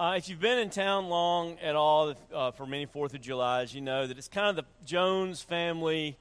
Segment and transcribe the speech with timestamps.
[0.00, 3.74] Uh, if you've been in town long at all uh, for many Fourth of Julys,
[3.74, 6.16] you know that it's kind of the Jones family.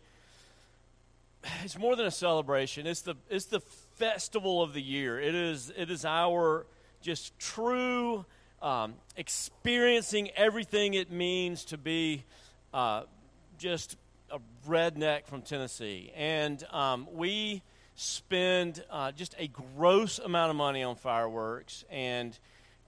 [1.63, 2.85] It's more than a celebration.
[2.85, 3.61] It's the it's the
[3.95, 5.17] festival of the year.
[5.17, 6.65] It is it is our
[7.01, 8.25] just true
[8.61, 12.25] um, experiencing everything it means to be
[12.73, 13.03] uh,
[13.57, 13.95] just
[14.29, 17.61] a redneck from Tennessee, and um, we
[17.95, 22.37] spend uh, just a gross amount of money on fireworks and.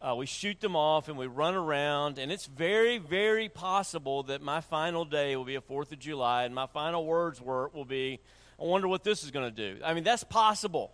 [0.02, 4.42] Uh, we shoot them off and we run around, and it's very, very possible that
[4.42, 7.86] my final day will be a 4th of July, and my final words were, will
[7.86, 8.20] be,
[8.60, 9.80] I wonder what this is going to do.
[9.86, 10.92] I mean, that's possible.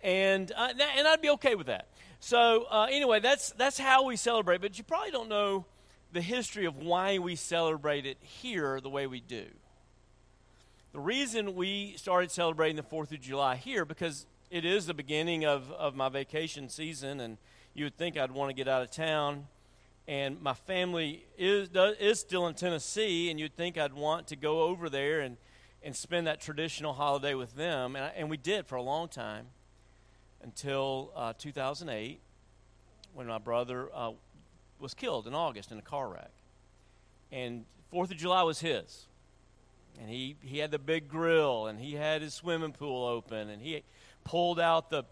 [0.00, 1.88] And, uh, and I'd be okay with that.
[2.18, 5.64] So, uh, anyway, that's, that's how we celebrate, but you probably don't know
[6.12, 9.46] the history of why we celebrate it here the way we do.
[10.92, 15.44] The reason we started celebrating the 4th of July here, because it is the beginning
[15.44, 17.38] of, of my vacation season, and
[17.74, 19.46] you would think I'd want to get out of town.
[20.06, 21.68] And my family is,
[22.00, 25.36] is still in Tennessee, and you'd think I'd want to go over there and,
[25.82, 27.94] and spend that traditional holiday with them.
[27.94, 29.46] And, I, and we did for a long time
[30.42, 32.20] until uh, 2008
[33.12, 34.12] when my brother uh,
[34.78, 36.32] was killed in August in a car wreck.
[37.30, 39.06] And 4th of July was his.
[40.00, 43.60] And he, he had the big grill, and he had his swimming pool open, and
[43.60, 43.82] he
[44.24, 45.04] pulled out the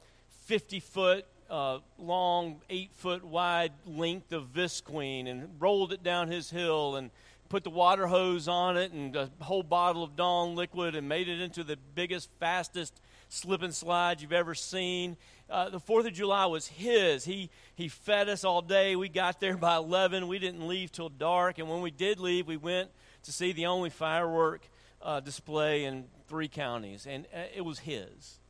[0.45, 6.51] 50 foot uh, long, eight foot wide length of Visqueen and rolled it down his
[6.51, 7.11] hill and
[7.49, 11.29] put the water hose on it and a whole bottle of Dawn liquid and made
[11.29, 15.17] it into the biggest, fastest slip and slide you've ever seen.
[15.49, 17.25] Uh, the Fourth of July was his.
[17.25, 18.97] He he fed us all day.
[18.97, 20.27] We got there by eleven.
[20.27, 22.91] We didn't leave till dark, and when we did leave, we went
[23.23, 24.69] to see the only firework
[25.01, 28.41] uh, display in three counties, and uh, it was his.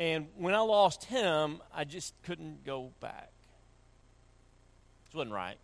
[0.00, 3.30] And when I lost him, I just couldn't go back.
[5.12, 5.58] It wasn't right.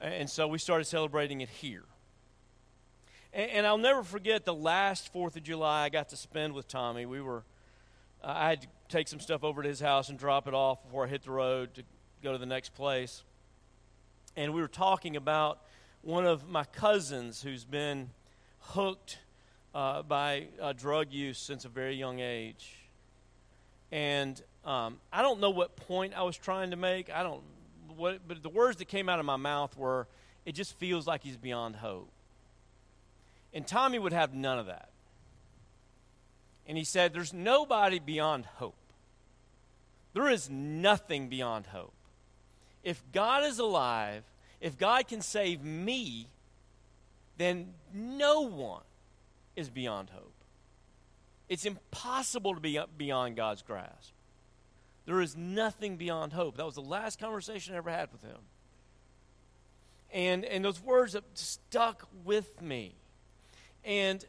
[0.00, 1.84] And so we started celebrating it here.
[3.32, 6.66] And, and I'll never forget the last 4th of July I got to spend with
[6.66, 7.06] Tommy.
[7.06, 7.44] We were,
[8.24, 10.82] uh, I had to take some stuff over to his house and drop it off
[10.82, 11.84] before I hit the road to
[12.24, 13.22] go to the next place.
[14.34, 15.60] And we were talking about
[16.02, 18.10] one of my cousins who's been
[18.58, 19.20] hooked
[19.72, 22.79] uh, by uh, drug use since a very young age.
[23.92, 27.10] And um, I don't know what point I was trying to make.
[27.10, 27.42] I don't,
[27.96, 30.06] what, but the words that came out of my mouth were,
[30.44, 32.10] "It just feels like he's beyond hope."
[33.52, 34.90] And Tommy would have none of that.
[36.66, 38.76] And he said, "There's nobody beyond hope.
[40.12, 41.94] There is nothing beyond hope.
[42.82, 44.22] If God is alive,
[44.60, 46.26] if God can save me,
[47.38, 48.82] then no one
[49.56, 50.29] is beyond hope."
[51.50, 54.12] It's impossible to be beyond God's grasp.
[55.04, 56.56] There is nothing beyond hope.
[56.56, 58.38] That was the last conversation I ever had with him.
[60.12, 62.94] And, and those words have stuck with me.
[63.84, 64.24] And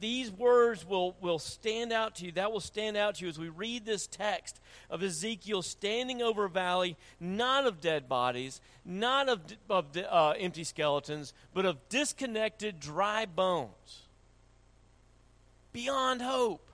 [0.00, 2.32] these words will, will stand out to you.
[2.32, 6.46] That will stand out to you as we read this text of Ezekiel standing over
[6.46, 9.40] a valley, not of dead bodies, not of,
[9.70, 14.08] of uh, empty skeletons, but of disconnected, dry bones
[15.72, 16.68] beyond hope.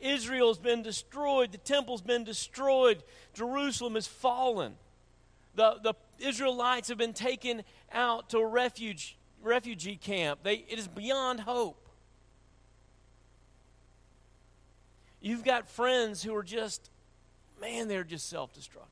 [0.00, 3.02] Israel's been destroyed, the temple's been destroyed,
[3.34, 4.74] Jerusalem has fallen.
[5.54, 7.62] The, the Israelites have been taken
[7.92, 10.40] out to a refuge, refugee camp.
[10.42, 11.88] They, it is beyond hope.
[15.20, 16.90] You've got friends who are just,
[17.60, 18.88] man, they're just self destructive.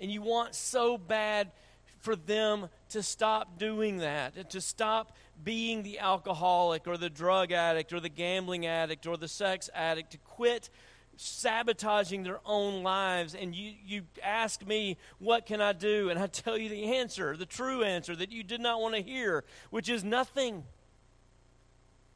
[0.00, 1.52] And you want so bad
[2.00, 7.92] for them to stop doing that, to stop being the alcoholic or the drug addict
[7.92, 10.70] or the gambling addict or the sex addict, to quit
[11.16, 13.34] sabotaging their own lives.
[13.34, 16.10] And you, you ask me, What can I do?
[16.10, 19.02] And I tell you the answer, the true answer that you did not want to
[19.02, 20.64] hear, which is nothing.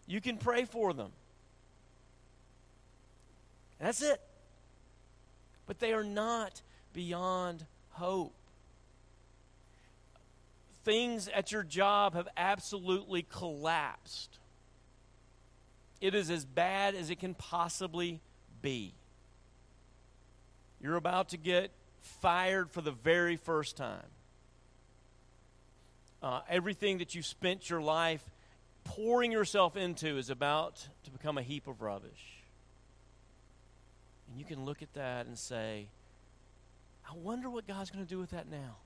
[0.06, 1.12] You can pray for them.
[3.80, 4.20] That's it.
[5.66, 6.62] But they are not
[6.92, 8.34] beyond hope
[10.84, 14.38] things at your job have absolutely collapsed.
[16.00, 18.20] It is as bad as it can possibly
[18.62, 18.94] be.
[20.80, 21.70] You're about to get
[22.20, 24.06] fired for the very first time.
[26.22, 28.22] Uh, everything that you've spent your life
[28.84, 32.42] pouring yourself into is about to become a heap of rubbish.
[34.28, 35.88] And you can look at that and say,
[37.08, 38.76] I wonder what God's going to do with that now.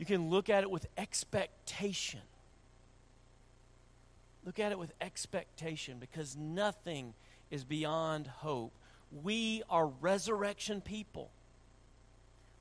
[0.00, 2.22] You can look at it with expectation.
[4.44, 7.14] Look at it with expectation because nothing
[7.52, 8.72] is beyond hope
[9.10, 11.30] we are resurrection people.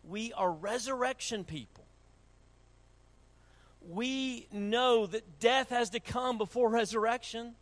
[0.04, 1.86] We are resurrection people.
[3.88, 7.56] We know that death has to come before resurrection.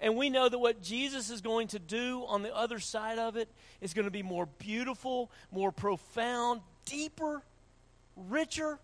[0.00, 3.36] And we know that what Jesus is going to do on the other side of
[3.36, 3.48] it
[3.80, 7.42] is going to be more beautiful, more profound, deeper,
[8.16, 8.78] richer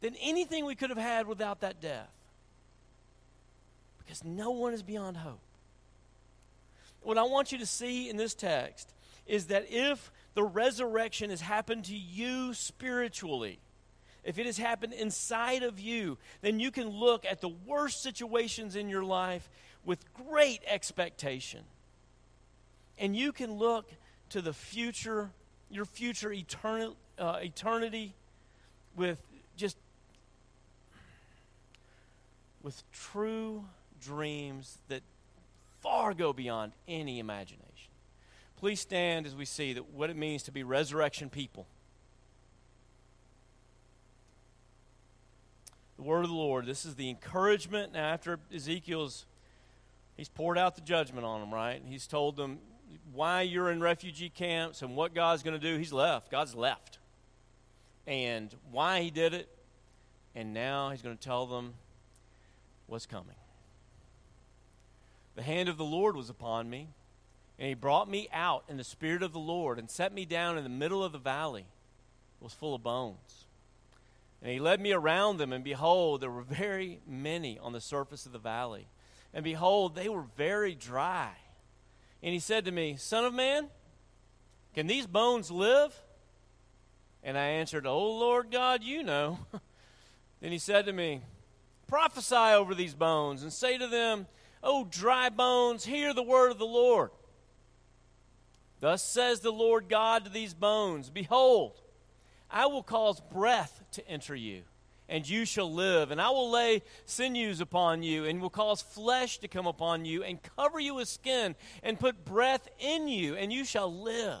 [0.00, 2.10] than anything we could have had without that death.
[3.98, 5.40] Because no one is beyond hope.
[7.02, 8.92] What I want you to see in this text
[9.26, 13.58] is that if the resurrection has happened to you spiritually,
[14.24, 18.76] if it has happened inside of you, then you can look at the worst situations
[18.76, 19.48] in your life
[19.84, 21.60] with great expectation.
[22.98, 23.90] And you can look
[24.30, 25.30] to the future,
[25.70, 28.14] your future eternal, uh, eternity,
[28.96, 29.20] with
[29.56, 29.76] just
[32.62, 33.64] with true
[34.00, 35.02] dreams that
[35.80, 37.90] far go beyond any imagination.
[38.56, 41.66] Please stand as we see that what it means to be resurrection people.
[45.96, 46.66] The word of the Lord.
[46.66, 47.92] This is the encouragement.
[47.92, 49.26] Now, after Ezekiel's,
[50.16, 51.82] he's poured out the judgment on them, right?
[51.84, 52.58] He's told them
[53.12, 55.76] why you're in refugee camps and what God's going to do.
[55.76, 56.30] He's left.
[56.30, 56.98] God's left.
[58.06, 59.48] And why he did it.
[60.34, 61.74] And now he's going to tell them
[62.86, 63.36] what's coming.
[65.34, 66.88] The hand of the Lord was upon me,
[67.58, 70.58] and he brought me out in the spirit of the Lord and set me down
[70.58, 71.66] in the middle of the valley.
[72.40, 73.46] It was full of bones.
[74.42, 78.26] And he led me around them, and behold, there were very many on the surface
[78.26, 78.88] of the valley.
[79.32, 81.30] And behold, they were very dry.
[82.22, 83.68] And he said to me, Son of man,
[84.74, 85.94] can these bones live?
[87.22, 89.38] And I answered, Oh Lord God, you know.
[90.40, 91.22] then he said to me,
[91.86, 94.26] Prophesy over these bones and say to them,
[94.62, 97.10] Oh, dry bones, hear the word of the Lord.
[98.80, 101.80] Thus says the Lord God to these bones Behold,
[102.50, 104.62] I will cause breath to enter you,
[105.08, 106.10] and you shall live.
[106.10, 110.24] And I will lay sinews upon you, and will cause flesh to come upon you,
[110.24, 114.40] and cover you with skin, and put breath in you, and you shall live.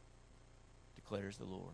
[1.11, 1.73] declares the Lord.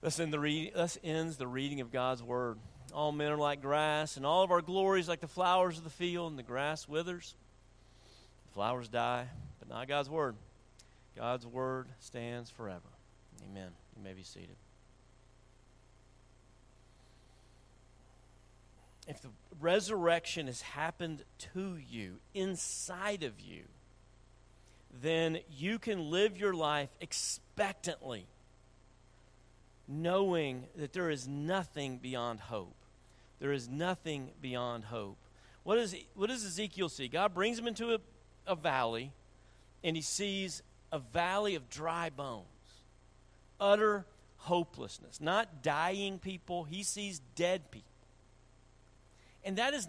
[0.00, 2.58] Thus, end the thus ends the reading of God's word.
[2.92, 5.90] All men are like grass, and all of our glories like the flowers of the
[5.90, 7.34] field, and the grass withers,
[8.46, 9.26] the flowers die,
[9.58, 10.34] but not God's word.
[11.16, 12.80] God's word stands forever.
[13.48, 13.70] Amen.
[13.96, 14.56] You may be seated.
[19.06, 19.30] If the
[19.60, 21.22] resurrection has happened
[21.54, 23.62] to you, inside of you,
[25.02, 28.26] then you can live your life expectantly,
[29.86, 32.74] knowing that there is nothing beyond hope.
[33.38, 35.18] There is nothing beyond hope.
[35.62, 37.08] What, is, what does Ezekiel see?
[37.08, 37.98] God brings him into a,
[38.46, 39.12] a valley,
[39.84, 42.46] and he sees a valley of dry bones,
[43.60, 44.06] utter
[44.38, 46.64] hopelessness, not dying people.
[46.64, 47.84] He sees dead people.
[49.44, 49.86] And that is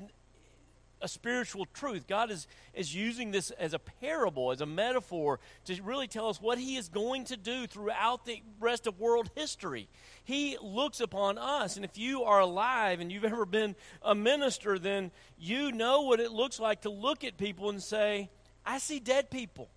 [1.02, 2.08] a spiritual truth.
[2.08, 6.42] God is, is using this as a parable, as a metaphor, to really tell us
[6.42, 9.88] what He is going to do throughout the rest of world history.
[10.24, 14.78] He looks upon us, and if you are alive and you've ever been a minister,
[14.80, 18.30] then you know what it looks like to look at people and say,
[18.66, 19.70] I see dead people.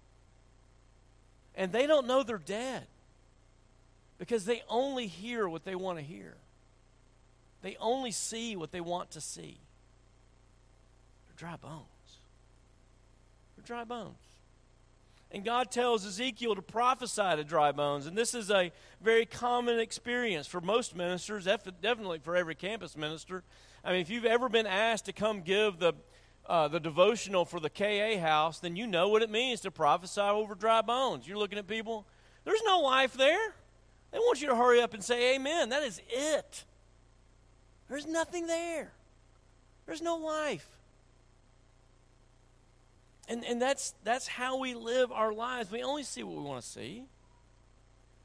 [1.55, 2.87] And they don't know they're dead
[4.19, 6.35] because they only hear what they want to hear.
[7.63, 9.59] They only see what they want to see.
[11.37, 11.87] Dry bones.
[13.65, 14.17] Dry bones.
[15.31, 18.07] And God tells Ezekiel to prophesy to dry bones.
[18.07, 18.71] And this is a
[19.01, 21.45] very common experience for most ministers,
[21.81, 23.43] definitely for every campus minister.
[23.83, 25.95] I mean, if you've ever been asked to come give the,
[26.47, 30.21] uh, the devotional for the KA house, then you know what it means to prophesy
[30.21, 31.27] over dry bones.
[31.27, 32.05] You're looking at people,
[32.45, 33.55] there's no life there.
[34.11, 35.71] They want you to hurry up and say amen.
[35.71, 36.65] That is it.
[37.89, 38.93] There's nothing there,
[39.87, 40.72] there's no life.
[43.29, 45.71] And, and that's, that's how we live our lives.
[45.71, 47.05] We only see what we want to see.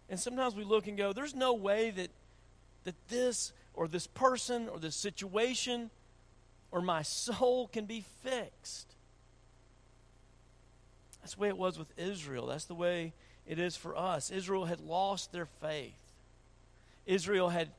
[0.10, 2.10] And sometimes we look and go, there's no way that,
[2.86, 5.92] that this or this person or this situation
[6.72, 8.96] or my soul can be fixed.
[11.22, 12.48] That's the way it was with Israel.
[12.48, 13.14] That's the way
[13.46, 14.30] it is for us.
[14.32, 15.94] Israel had lost their faith.
[17.06, 17.70] Israel had,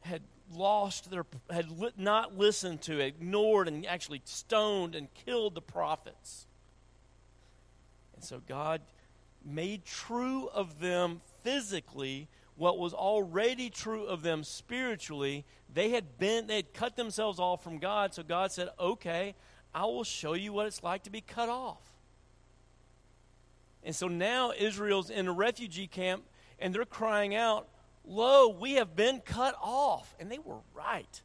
[0.00, 0.22] had
[0.54, 1.66] lost their, had
[1.96, 6.46] not listened to, ignored, and actually stoned and killed the prophets.
[8.18, 8.80] And so God
[9.44, 15.44] made true of them physically what was already true of them spiritually.
[15.72, 19.36] They had been they had cut themselves off from God, so God said, "Okay,
[19.72, 21.94] I will show you what it's like to be cut off."
[23.84, 26.24] And so now Israel's in a refugee camp
[26.58, 27.68] and they're crying out,
[28.04, 31.22] "Lo, we have been cut off." And they were right.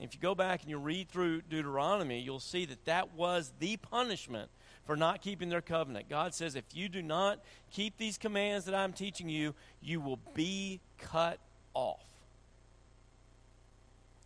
[0.00, 3.76] If you go back and you read through Deuteronomy, you'll see that that was the
[3.76, 4.50] punishment
[4.90, 6.08] for not keeping their covenant.
[6.08, 7.38] God says, if you do not
[7.70, 11.38] keep these commands that I'm teaching you, you will be cut
[11.74, 12.02] off.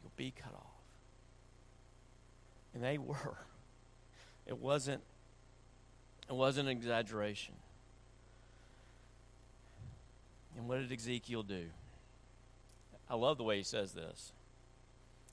[0.03, 0.73] You'll be cut off.
[2.73, 3.37] And they were.
[4.47, 5.03] It wasn't
[6.31, 7.57] it wasn't an exaggeration.
[10.57, 11.67] And what did Ezekiel do?
[13.11, 14.33] I love the way he says this.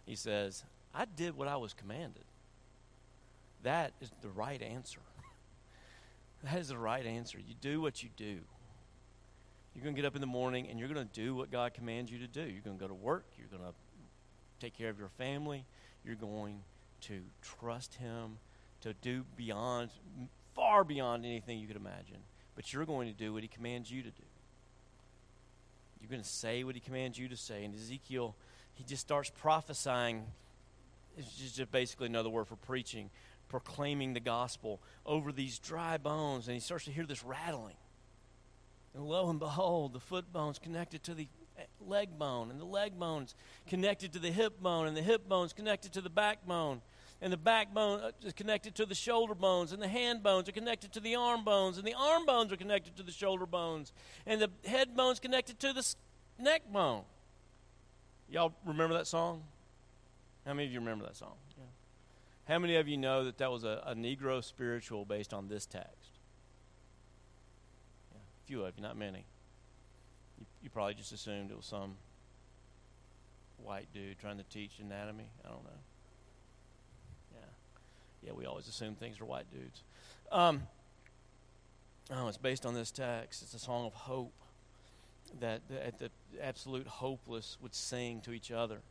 [0.05, 2.25] He says, I did what I was commanded.
[3.63, 4.99] That is the right answer.
[6.43, 7.37] That is the right answer.
[7.37, 8.39] You do what you do.
[9.73, 11.73] You're going to get up in the morning and you're going to do what God
[11.73, 12.41] commands you to do.
[12.41, 13.25] You're going to go to work.
[13.37, 13.75] You're going to
[14.59, 15.65] take care of your family.
[16.03, 16.61] You're going
[17.01, 18.37] to trust Him
[18.81, 19.91] to do beyond,
[20.55, 22.17] far beyond anything you could imagine.
[22.55, 24.23] But you're going to do what He commands you to do.
[26.01, 27.63] You're going to say what He commands you to say.
[27.63, 28.35] And Ezekiel,
[28.73, 30.25] he just starts prophesying.
[31.17, 33.09] It's just basically another word for preaching
[33.51, 37.75] proclaiming the gospel over these dry bones, and he starts to hear this rattling.
[38.95, 41.27] And lo and behold, the foot bone's connected to the
[41.85, 43.35] leg bone, and the leg bone's
[43.67, 46.81] connected to the hip bone, and the hip bone's connected to the backbone,
[47.21, 50.53] and the backbone uh, is connected to the shoulder bones, and the hand bones are
[50.53, 53.91] connected to the arm bones, and the arm bones are connected to the shoulder bones,
[54.25, 55.95] and the head bone's connected to the
[56.39, 57.03] neck bone.
[58.29, 59.43] Y'all remember that song?
[60.45, 61.33] How many of you remember that song?
[62.51, 65.65] How many of you know that that was a, a Negro spiritual based on this
[65.65, 66.19] text?
[68.11, 69.23] Yeah, a few of you, not many.
[70.37, 71.95] You, you probably just assumed it was some
[73.63, 75.29] white dude trying to teach anatomy.
[75.45, 75.79] I don't know.
[77.35, 78.27] Yeah.
[78.27, 79.83] Yeah, we always assume things are white dudes.
[80.29, 80.63] Um,
[82.13, 83.43] oh, it's based on this text.
[83.43, 84.33] It's a song of hope
[85.39, 88.81] that the, the absolute hopeless would sing to each other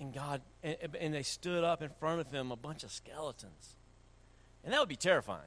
[0.00, 3.74] and God, and, and they stood up in front of him a bunch of skeletons.
[4.64, 5.40] And that would be terrifying.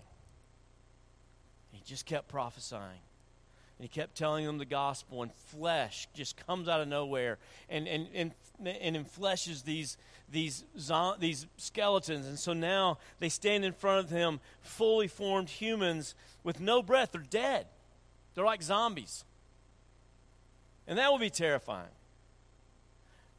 [1.71, 3.01] He just kept prophesying.
[3.77, 7.37] And he kept telling them the gospel, and flesh just comes out of nowhere
[7.69, 8.31] and, and, and,
[8.63, 9.97] and enfleshes these,
[10.29, 10.63] these,
[11.19, 12.27] these skeletons.
[12.27, 17.11] And so now they stand in front of him, fully formed humans with no breath.
[17.11, 17.67] They're dead,
[18.35, 19.23] they're like zombies.
[20.87, 21.89] And that would be terrifying.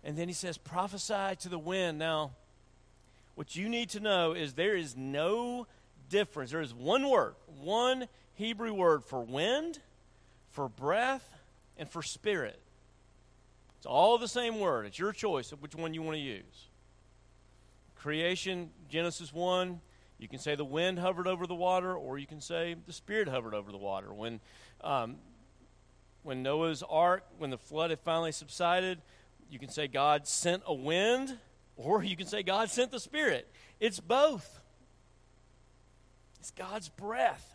[0.04, 1.98] And then he says, prophesy to the wind.
[1.98, 2.32] Now,
[3.34, 5.66] what you need to know is there is no
[6.08, 6.50] difference.
[6.50, 9.78] There is one word, one Hebrew word for wind,
[10.50, 11.26] for breath,
[11.78, 12.60] and for spirit.
[13.78, 14.86] It's all the same word.
[14.86, 16.68] It's your choice of which one you want to use.
[17.96, 19.80] Creation, Genesis 1,
[20.18, 23.28] you can say the wind hovered over the water, or you can say the Spirit
[23.28, 24.12] hovered over the water.
[24.12, 24.40] When,
[24.82, 25.16] um,
[26.22, 29.00] when Noah's ark, when the flood had finally subsided,
[29.52, 31.36] you can say God sent a wind,
[31.76, 33.46] or you can say God sent the Spirit.
[33.80, 34.60] It's both.
[36.40, 37.54] It's God's breath.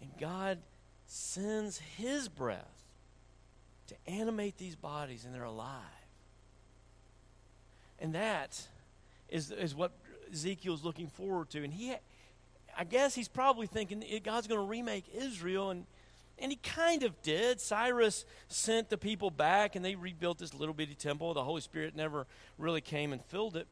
[0.00, 0.58] And God
[1.06, 2.82] sends His breath
[3.86, 5.84] to animate these bodies, and they're alive.
[8.00, 8.60] And that
[9.28, 9.92] is, is what
[10.32, 11.62] Ezekiel's looking forward to.
[11.62, 11.94] And he,
[12.76, 15.86] I guess he's probably thinking God's going to remake Israel, and
[16.40, 17.60] And he kind of did.
[17.60, 21.34] Cyrus sent the people back and they rebuilt this little bitty temple.
[21.34, 22.26] The Holy Spirit never
[22.58, 23.66] really came and filled it.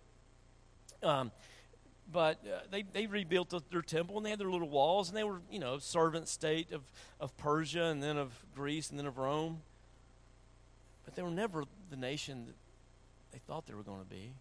[1.02, 1.30] Um,
[2.10, 5.24] but uh, they, they rebuilt their temple and they had their little walls and they
[5.24, 6.82] were, you know, servant state of,
[7.20, 9.60] of Persia and then of Greece and then of Rome.
[11.04, 12.54] But they were never the nation that
[13.32, 14.32] they thought they were going to be.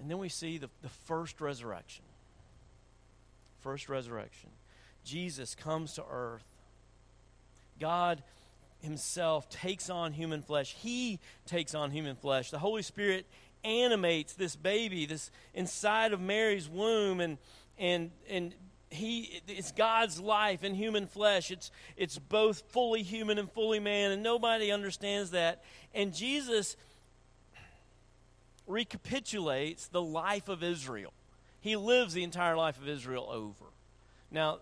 [0.00, 2.04] And then we see the, the first resurrection.
[3.60, 4.50] First resurrection.
[5.06, 6.44] Jesus comes to earth.
[7.80, 8.22] God
[8.80, 10.74] Himself takes on human flesh.
[10.74, 12.50] He takes on human flesh.
[12.50, 13.24] The Holy Spirit
[13.64, 17.38] animates this baby, this inside of Mary's womb, and
[17.78, 18.54] and and
[18.90, 21.50] he it's God's life in human flesh.
[21.50, 25.62] It's it's both fully human and fully man, and nobody understands that.
[25.94, 26.76] And Jesus
[28.66, 31.12] recapitulates the life of Israel.
[31.60, 33.66] He lives the entire life of Israel over.
[34.30, 34.58] Now,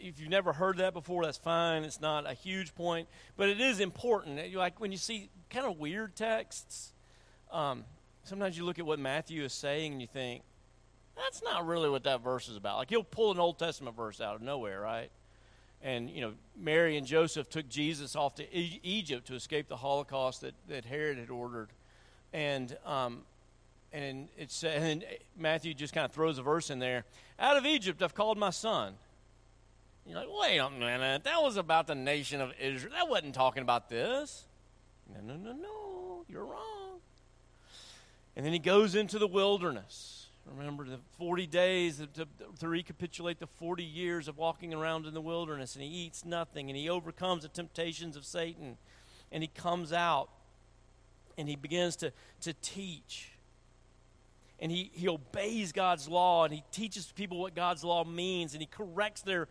[0.00, 1.84] if you've never heard that before, that's fine.
[1.84, 4.54] It's not a huge point, but it is important.
[4.54, 6.92] Like when you see kind of weird texts,
[7.52, 7.84] um,
[8.24, 10.42] sometimes you look at what Matthew is saying and you think,
[11.16, 12.78] that's not really what that verse is about.
[12.78, 15.10] Like he'll pull an Old Testament verse out of nowhere, right?
[15.82, 19.76] And, you know, Mary and Joseph took Jesus off to e- Egypt to escape the
[19.76, 21.68] Holocaust that, that Herod had ordered
[22.32, 23.22] and um,
[23.92, 25.04] and it's and
[25.36, 27.04] Matthew just kind of throws a verse in there.
[27.38, 28.94] Out of Egypt, I've called my son.
[30.06, 32.92] You're like, wait a minute, that was about the nation of Israel.
[32.94, 34.46] That wasn't talking about this.
[35.12, 37.00] No, no, no, no, you're wrong.
[38.36, 40.28] And then he goes into the wilderness.
[40.56, 42.26] Remember the 40 days to,
[42.58, 46.70] to, recapitulate the 40 years of walking around in the wilderness, and he eats nothing,
[46.70, 48.76] and he overcomes the temptations of Satan,
[49.30, 50.28] and he comes out
[51.38, 53.29] and he begins to, to teach.
[54.60, 58.60] And he, he obeys God's law and he teaches people what God's law means and
[58.60, 59.48] he corrects their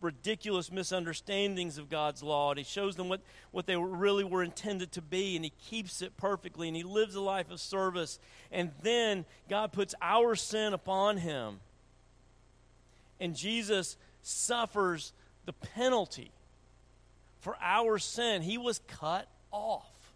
[0.00, 4.92] ridiculous misunderstandings of God's law and he shows them what, what they really were intended
[4.92, 8.20] to be and he keeps it perfectly and he lives a life of service.
[8.52, 11.60] And then God puts our sin upon him.
[13.18, 15.12] And Jesus suffers
[15.44, 16.30] the penalty
[17.40, 18.42] for our sin.
[18.42, 20.12] He was cut off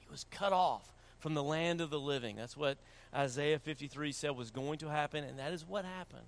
[0.00, 2.36] He was cut off from the land of the living.
[2.36, 2.78] That's what
[3.14, 6.22] Isaiah 53 said was going to happen, and that is what happened.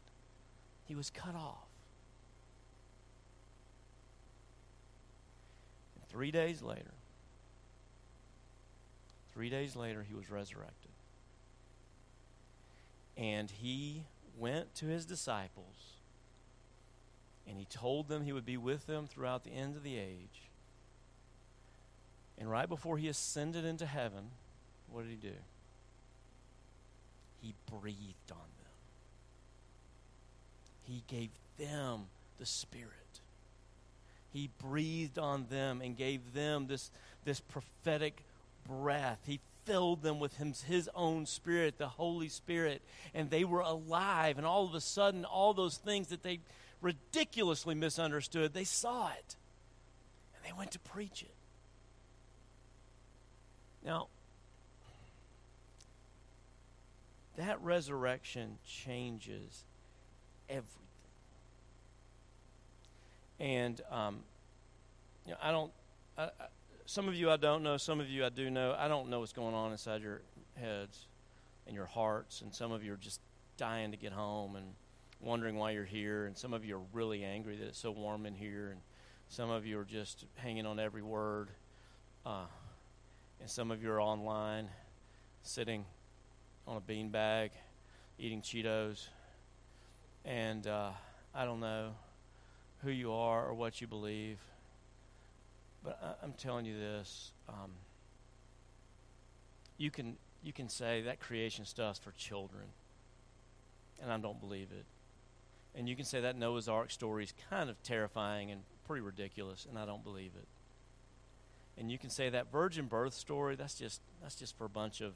[0.87, 1.69] He was cut off.
[5.97, 6.95] And three days later,
[9.33, 10.91] three days later, he was resurrected.
[13.17, 14.03] And he
[14.39, 15.95] went to his disciples
[17.47, 20.49] and he told them he would be with them throughout the end of the age.
[22.39, 24.31] And right before he ascended into heaven,
[24.91, 25.35] what did he do?
[27.45, 28.73] He breathed on them.
[30.85, 31.29] He gave
[31.59, 32.07] them
[32.39, 32.91] the Spirit.
[34.33, 36.91] He breathed on them and gave them this,
[37.27, 38.25] this prophetic
[38.67, 39.21] breath.
[39.27, 42.81] He filled them with his, his own Spirit, the Holy Spirit,
[43.13, 44.39] and they were alive.
[44.39, 46.41] And all of a sudden, all those things that they
[46.81, 49.37] ridiculously misunderstood, they saw it.
[50.35, 51.35] And they went to preach it.
[53.85, 54.09] Now,
[57.37, 59.65] that resurrection changes
[60.49, 60.71] everything.
[63.41, 64.19] And um,
[65.27, 65.73] you know, I don't.
[66.17, 66.31] I, I,
[66.87, 67.77] some of you I don't know.
[67.77, 68.75] Some of you I do know.
[68.79, 70.21] I don't know what's going on inside your
[70.55, 71.07] heads
[71.67, 72.43] and your hearts.
[72.43, 73.21] And some of you are just
[73.57, 74.67] dying to get home and
[75.21, 76.27] wondering why you're here.
[76.27, 78.69] And some of you are really angry that it's so warm in here.
[78.71, 78.81] And
[79.29, 81.49] some of you are just hanging on every word.
[82.27, 82.45] Uh,
[83.41, 84.69] and some of you are online,
[85.43, 85.85] sitting
[86.67, 87.51] on a beanbag,
[88.19, 89.09] eating Cheetos.
[90.25, 90.91] And uh,
[91.35, 91.91] I don't know
[92.83, 94.39] who you are or what you believe,
[95.83, 97.33] but I, am telling you this.
[97.49, 97.71] Um,
[99.77, 102.65] you can you can say that creation stuff's for children,
[104.03, 104.85] and I don't believe it.
[105.77, 109.67] And you can say that Noah's Ark story is kind of terrifying and pretty ridiculous,
[109.69, 110.47] and I don't believe it
[111.77, 115.01] and you can say that virgin birth story that's just that's just for a bunch
[115.01, 115.15] of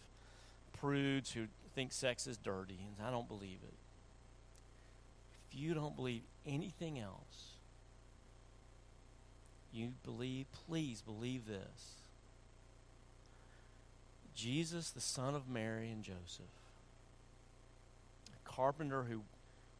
[0.72, 3.74] prudes who think sex is dirty and i don't believe it
[5.50, 7.52] if you don't believe anything else
[9.72, 11.94] you believe please believe this
[14.34, 16.46] jesus the son of mary and joseph
[18.34, 19.22] a carpenter who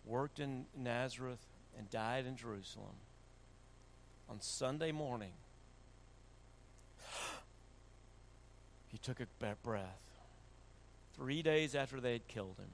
[0.05, 1.47] worked in nazareth
[1.77, 2.97] and died in jerusalem
[4.31, 5.33] on sunday morning
[8.89, 9.27] he took a
[9.63, 10.08] breath.
[11.19, 12.71] Three days after they had killed him.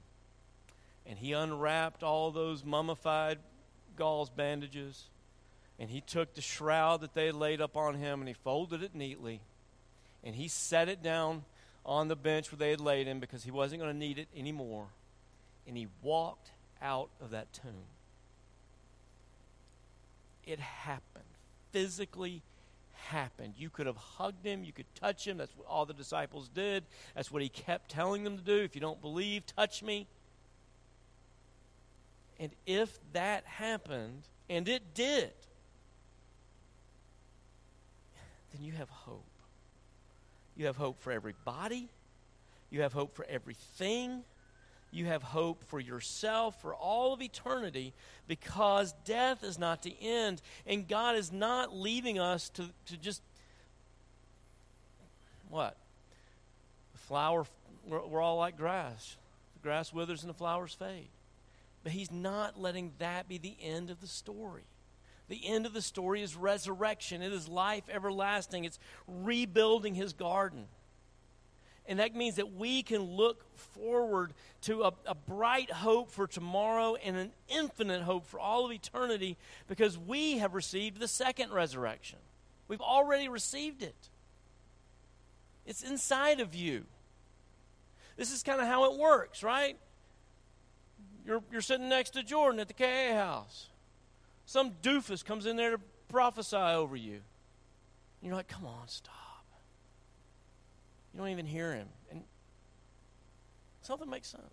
[1.05, 3.39] And he unwrapped all those mummified
[3.97, 5.05] gauze bandages,
[5.79, 8.83] and he took the shroud that they had laid up on him and he folded
[8.83, 9.41] it neatly,
[10.23, 11.43] and he set it down
[11.85, 14.27] on the bench where they had laid him because he wasn't going to need it
[14.35, 14.87] anymore.
[15.67, 17.87] And he walked out of that tomb.
[20.45, 21.23] It happened.
[21.71, 22.41] Physically
[22.95, 23.53] happened.
[23.57, 25.37] You could have hugged him, you could touch him.
[25.37, 26.83] That's what all the disciples did.
[27.15, 28.63] That's what he kept telling them to do.
[28.63, 30.07] If you don't believe, touch me.
[32.39, 35.31] And if that happened, and it did,
[38.53, 39.23] then you have hope.
[40.55, 41.89] You have hope for everybody.
[42.69, 44.23] You have hope for everything.
[44.95, 47.93] You have hope for yourself for all of eternity
[48.29, 50.41] because death is not the end.
[50.65, 53.21] And God is not leaving us to, to just,
[55.49, 55.75] what?
[56.93, 57.45] The flower,
[57.85, 59.17] we're, we're all like grass.
[59.55, 61.09] The grass withers and the flowers fade.
[61.83, 64.63] But He's not letting that be the end of the story.
[65.27, 68.79] The end of the story is resurrection, it is life everlasting, it's
[69.09, 70.67] rebuilding His garden.
[71.87, 76.95] And that means that we can look forward to a, a, bright hope for tomorrow
[76.95, 82.17] and an infinite hope for all of eternity because we have received the second resurrection.
[82.67, 84.09] We've already received it,
[85.65, 86.85] it's inside of you.
[88.17, 89.77] This is kind of how it works, right?
[91.25, 93.67] You're, you're sitting next to Jordan at the KA house.
[94.45, 97.21] Some doofus comes in there to prophesy over you.
[98.21, 99.24] You're like, come on, stop.
[101.15, 101.87] You don't even hear him.
[102.11, 102.23] And
[103.81, 104.43] something makes sense.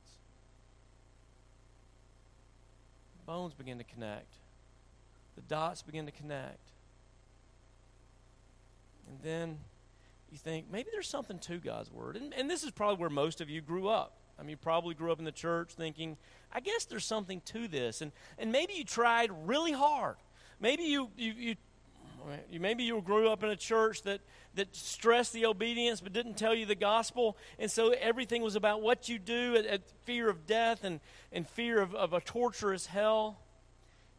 [3.27, 4.33] Bones begin to connect,
[5.35, 6.71] the dots begin to connect.
[9.09, 9.59] And then
[10.31, 12.17] you think, maybe there's something to God's word.
[12.17, 14.17] And, and this is probably where most of you grew up.
[14.39, 16.17] I mean, you probably grew up in the church thinking,
[16.53, 18.03] I guess there's something to this.
[18.03, 20.17] And, and maybe you tried really hard.
[20.61, 21.55] Maybe you, you, you you,
[22.51, 24.21] maybe you grew up in a church that,
[24.55, 27.37] that stressed the obedience but didn't tell you the gospel.
[27.59, 31.01] And so everything was about what you do at, at fear of death and,
[31.33, 33.39] and fear of, of a torturous hell.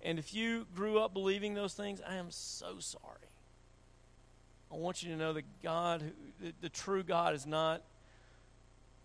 [0.01, 3.29] And if you grew up believing those things, I am so sorry.
[4.71, 6.03] I want you to know that God,
[6.41, 7.83] the, the true God, is not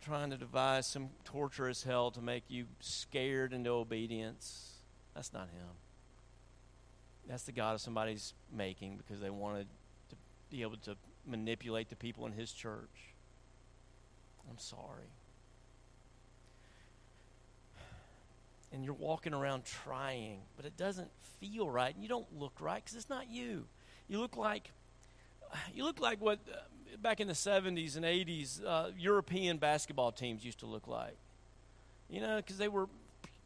[0.00, 4.72] trying to devise some torturous hell to make you scared into obedience.
[5.14, 5.87] That's not Him
[7.28, 9.66] that's the God of somebody's making because they wanted
[10.08, 10.16] to
[10.50, 13.12] be able to manipulate the people in his church.
[14.50, 15.12] I'm sorry.
[18.72, 21.10] And you're walking around trying, but it doesn't
[21.40, 23.64] feel right, and you don't look right because it's not you.
[24.08, 24.70] You look like
[25.74, 26.56] you look like what uh,
[27.00, 31.16] back in the 70s and 80s uh, European basketball teams used to look like.
[32.10, 32.88] You know, because they were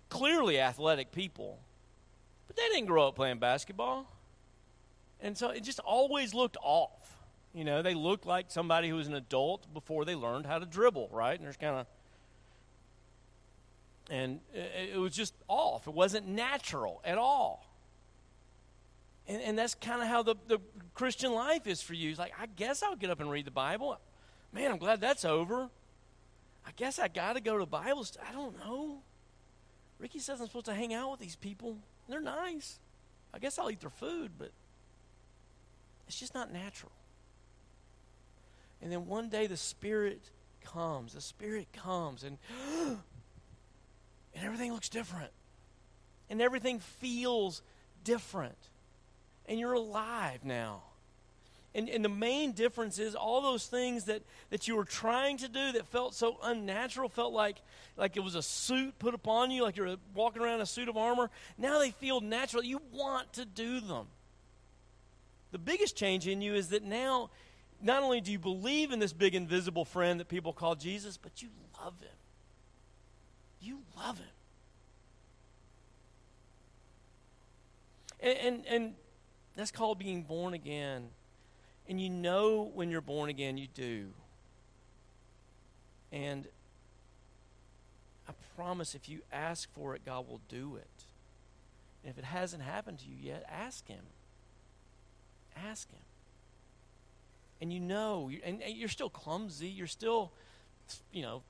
[0.09, 1.59] clearly athletic people
[2.53, 4.07] but they didn't grow up playing basketball.
[5.21, 7.17] And so it just always looked off.
[7.55, 10.67] You know, they looked like somebody who was an adult before they learned how to
[10.67, 11.35] dribble, right?
[11.35, 11.87] And there's kind of.
[14.11, 15.87] And it, was just off.
[15.87, 17.67] It wasn't natural at all.
[19.27, 20.59] And, and that's kind of how the, the
[20.93, 22.11] Christian life is for you.
[22.11, 23.99] It's like, I guess I'll get up and read the Bible.
[24.53, 25.71] Man, I'm glad that's over.
[26.67, 28.05] I guess I got to go to Bible.
[28.05, 28.27] study.
[28.29, 29.03] I don't know.
[30.03, 31.77] Ricky says I'm supposed to hang out with these people.
[32.09, 32.81] They're nice.
[33.33, 34.51] I guess I'll eat their food, but
[36.09, 36.91] it's just not natural.
[38.83, 40.31] And then one day the Spirit
[40.65, 41.13] comes.
[41.13, 42.39] The Spirit comes, and,
[42.81, 42.99] and
[44.35, 45.31] everything looks different.
[46.29, 47.63] And everything feels
[48.03, 48.59] different.
[49.47, 50.83] And you're alive now.
[51.75, 55.49] And, and the main difference is all those things that, that you were trying to
[55.49, 57.57] do that felt so unnatural, felt like,
[57.97, 60.89] like it was a suit put upon you, like you're walking around in a suit
[60.89, 61.31] of armor.
[61.57, 62.63] Now they feel natural.
[62.63, 64.09] You want to do them.
[65.51, 67.31] The biggest change in you is that now,
[67.81, 71.41] not only do you believe in this big invisible friend that people call Jesus, but
[71.41, 71.49] you
[71.83, 72.09] love him.
[73.61, 74.27] You love him.
[78.21, 78.95] And, and, and
[79.57, 81.09] that's called being born again.
[81.89, 84.07] And you know when you're born again, you do.
[86.13, 86.47] And
[88.29, 91.05] I promise if you ask for it, God will do it.
[92.03, 94.05] And if it hasn't happened to you yet, ask Him.
[95.69, 96.01] Ask Him.
[97.61, 100.33] And you know, and you're still clumsy, you're still,
[101.13, 101.43] you know,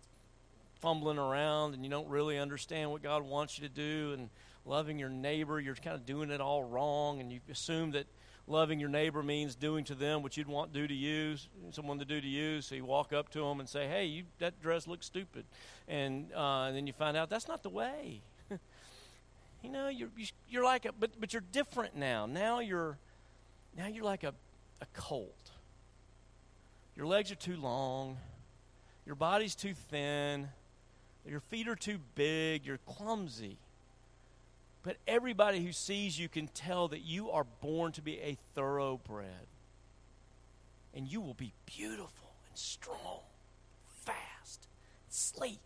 [0.80, 4.28] fumbling around, and you don't really understand what God wants you to do, and
[4.66, 8.06] loving your neighbor, you're kind of doing it all wrong, and you assume that
[8.46, 11.36] loving your neighbor means doing to them what you'd want do to you,
[11.70, 12.60] someone to do to you.
[12.60, 15.44] So you walk up to them and say, "Hey, you, that dress looks stupid,"
[15.88, 18.22] and, uh, and then you find out that's not the way.
[19.62, 20.08] You know, you're,
[20.48, 22.26] you're like a, but, but you're different now.
[22.26, 22.98] Now you're,
[23.76, 24.34] now you're like a,
[24.80, 25.50] a colt.
[26.96, 28.16] Your legs are too long.
[29.06, 30.48] Your body's too thin.
[31.24, 32.66] Your feet are too big.
[32.66, 33.56] You're clumsy.
[34.82, 39.46] But everybody who sees you can tell that you are born to be a thoroughbred.
[40.94, 43.20] And you will be beautiful and strong,
[44.04, 44.66] fast,
[45.08, 45.60] sleek.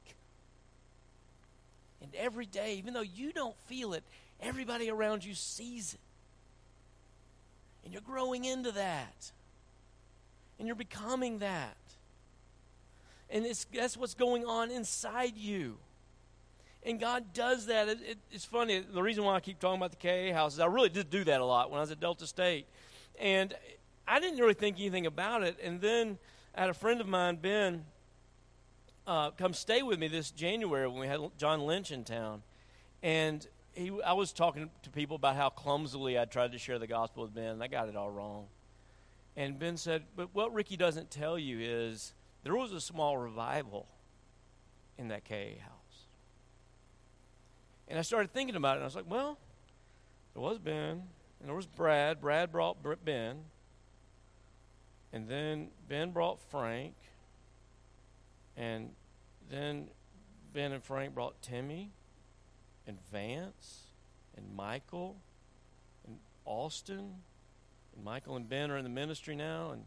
[2.02, 4.04] And every day, even though you don't feel it,
[4.40, 6.00] everybody around you sees it.
[7.84, 9.32] And you're growing into that.
[10.58, 11.76] And you're becoming that.
[13.30, 15.78] And it's, that's what's going on inside you.
[16.86, 17.88] And God does that.
[17.88, 18.78] It, it, it's funny.
[18.78, 21.24] The reason why I keep talking about the KA house is I really did do
[21.24, 22.66] that a lot when I was at Delta State.
[23.18, 23.52] And
[24.06, 25.58] I didn't really think anything about it.
[25.60, 26.16] And then
[26.54, 27.84] I had a friend of mine, Ben,
[29.04, 32.42] uh, come stay with me this January when we had John Lynch in town.
[33.02, 36.86] And he, I was talking to people about how clumsily I tried to share the
[36.86, 38.46] gospel with Ben, and I got it all wrong.
[39.36, 43.88] And Ben said, But what Ricky doesn't tell you is there was a small revival
[44.96, 45.75] in that KA house.
[47.88, 49.38] And I started thinking about it, and I was like, well,
[50.34, 51.02] there was Ben,
[51.40, 52.20] and there was Brad.
[52.20, 53.36] Brad brought Ben.
[55.12, 56.94] And then Ben brought Frank.
[58.56, 58.90] And
[59.50, 59.88] then
[60.52, 61.90] Ben and Frank brought Timmy
[62.86, 63.82] and Vance
[64.36, 65.16] and Michael
[66.06, 67.14] and Austin.
[67.94, 69.70] And Michael and Ben are in the ministry now.
[69.70, 69.84] And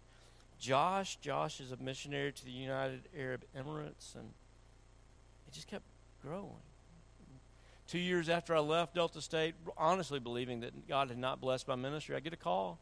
[0.60, 1.18] Josh.
[1.18, 4.30] Josh is a missionary to the United Arab Emirates, and
[5.48, 5.86] it just kept
[6.22, 6.69] growing.
[7.90, 11.74] Two years after I left Delta State, honestly believing that God had not blessed my
[11.74, 12.78] ministry, I get a call.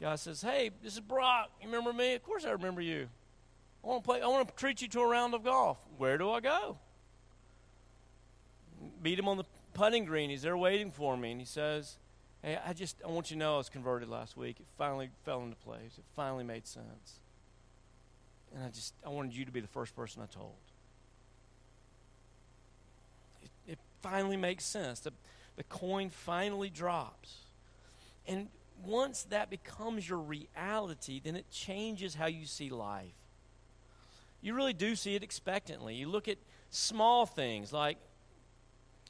[0.00, 1.50] God says, "Hey, this is Brock.
[1.60, 2.14] You remember me?
[2.14, 3.10] Of course I remember you.
[3.84, 4.22] I want to play.
[4.22, 5.76] I want to treat you to a round of golf.
[5.98, 6.78] Where do I go?
[9.02, 10.30] Meet him on the putting green.
[10.30, 11.98] He's there waiting for me, and he says."
[12.42, 14.60] Hey, I just I want you to know I was converted last week.
[14.60, 15.98] It finally fell into place.
[15.98, 17.18] It finally made sense.
[18.54, 20.54] And I just I wanted you to be the first person I told.
[23.42, 25.00] It, it finally makes sense.
[25.00, 25.12] The,
[25.56, 27.36] the coin finally drops.
[28.26, 28.48] And
[28.84, 33.12] once that becomes your reality, then it changes how you see life.
[34.40, 35.94] You really do see it expectantly.
[35.94, 36.38] You look at
[36.70, 37.98] small things like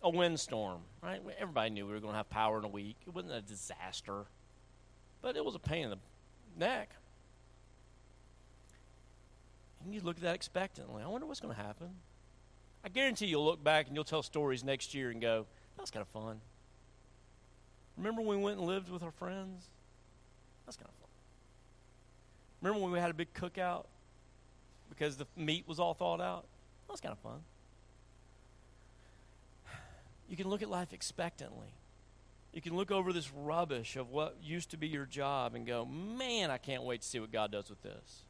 [0.03, 1.21] a windstorm, right?
[1.39, 2.97] Everybody knew we were going to have power in a week.
[3.07, 4.25] It wasn't a disaster,
[5.21, 5.99] but it was a pain in the
[6.57, 6.91] neck.
[9.85, 11.03] And you look at that expectantly.
[11.03, 11.89] I wonder what's going to happen.
[12.85, 15.91] I guarantee you'll look back and you'll tell stories next year and go, that was
[15.91, 16.41] kind of fun.
[17.97, 19.67] Remember when we went and lived with our friends?
[20.65, 21.09] That's kind of fun.
[22.63, 23.87] Remember when we had a big cookout
[24.89, 26.45] because the meat was all thawed out?
[26.87, 27.41] That was kind of fun.
[30.29, 31.73] You can look at life expectantly.
[32.53, 35.85] You can look over this rubbish of what used to be your job and go,
[35.85, 38.25] man, I can't wait to see what God does with this.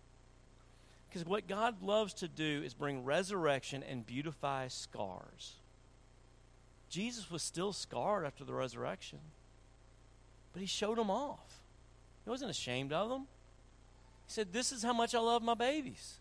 [1.09, 5.55] Because what God loves to do is bring resurrection and beautify scars.
[6.91, 9.19] Jesus was still scarred after the resurrection,
[10.53, 11.61] but he showed them off.
[12.25, 13.27] He wasn't ashamed of them.
[14.27, 16.19] He said, This is how much I love my babies.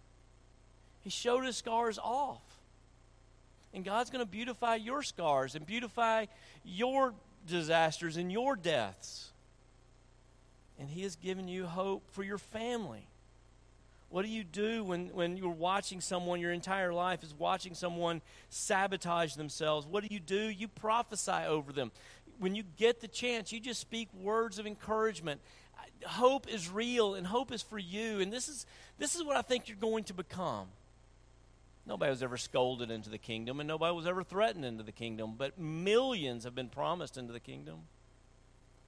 [1.02, 2.42] He showed his scars off.
[3.74, 6.26] And God's going to beautify your scars and beautify
[6.64, 7.14] your
[7.48, 9.32] disasters and your deaths.
[10.80, 13.08] And He has given you hope for your family.
[14.10, 18.22] What do you do when, when you're watching someone, your entire life is watching someone
[18.50, 19.86] sabotage themselves?
[19.86, 20.50] What do you do?
[20.50, 21.92] You prophesy over them.
[22.40, 25.42] When you get the chance, you just speak words of encouragement.
[26.06, 28.22] Hope is real and hope is for you.
[28.22, 28.66] And this is,
[28.98, 30.68] this is what I think you're going to become.
[31.86, 35.36] Nobody was ever scolded into the kingdom, and nobody was ever threatened into the kingdom,
[35.38, 37.84] but millions have been promised into the kingdom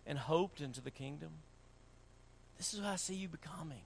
[0.05, 1.29] and hoped into the kingdom.
[2.57, 3.83] This is what I see you becoming.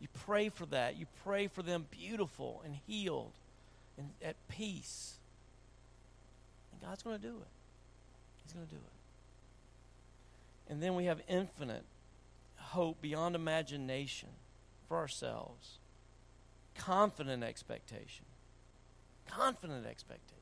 [0.00, 0.96] You pray for that.
[0.96, 3.32] You pray for them beautiful and healed
[3.96, 5.14] and at peace.
[6.72, 7.48] And God's going to do it.
[8.42, 10.72] He's going to do it.
[10.72, 11.84] And then we have infinite
[12.56, 14.28] hope beyond imagination
[14.88, 15.78] for ourselves
[16.78, 18.24] confident expectation.
[19.28, 20.34] Confident expectation.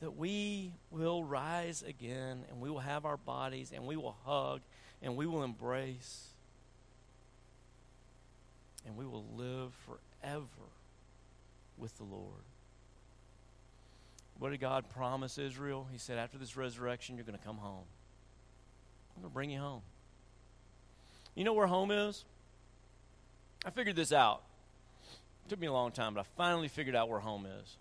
[0.00, 4.60] That we will rise again and we will have our bodies and we will hug
[5.02, 6.28] and we will embrace
[8.86, 10.44] and we will live forever
[11.76, 12.42] with the Lord.
[14.38, 15.86] What did God promise Israel?
[15.92, 17.84] He said, After this resurrection, you're going to come home.
[19.16, 19.82] I'm going to bring you home.
[21.34, 22.24] You know where home is?
[23.64, 24.42] I figured this out.
[25.46, 27.76] It took me a long time, but I finally figured out where home is.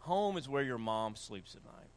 [0.00, 1.90] Home is where your mom sleeps at night.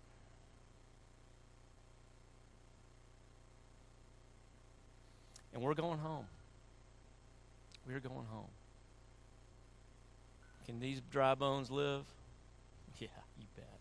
[5.54, 6.26] And we're going home.
[7.88, 8.50] We're going home.
[10.66, 12.04] Can these dry bones live?
[13.00, 13.80] Yeah, you bet.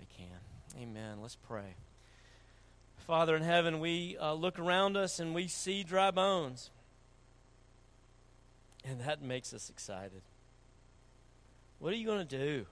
[0.00, 0.82] They can.
[0.82, 1.18] Amen.
[1.22, 1.76] Let's pray.
[3.06, 6.70] Father in heaven, we uh, look around us and we see dry bones.
[8.84, 10.22] And that makes us excited.
[11.78, 12.66] What are you going to do?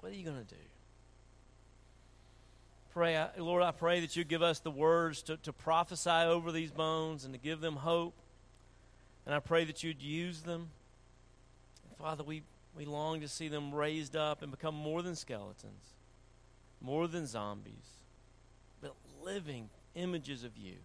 [0.00, 0.60] What are you going to do?
[2.96, 6.70] Pray, Lord, I pray that you give us the words to, to prophesy over these
[6.70, 8.14] bones and to give them hope.
[9.26, 10.70] And I pray that you'd use them.
[11.98, 12.42] Father, we,
[12.74, 15.92] we long to see them raised up and become more than skeletons,
[16.80, 18.00] more than zombies,
[18.80, 20.76] but living images of you.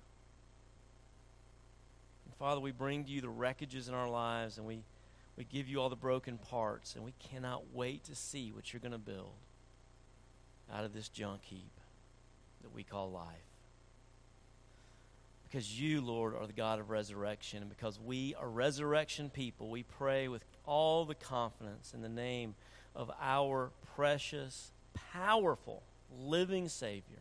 [2.26, 4.84] And Father, we bring to you the wreckages in our lives and we,
[5.38, 8.82] we give you all the broken parts, and we cannot wait to see what you're
[8.82, 9.32] going to build
[10.74, 11.72] out of this junk heap
[12.62, 13.26] that we call life.
[15.44, 19.84] Because you, Lord, are the God of resurrection, and because we are resurrection people, we
[19.84, 22.56] pray with all the confidence in the name
[22.96, 24.72] of our precious,
[25.12, 27.20] powerful, living Savior.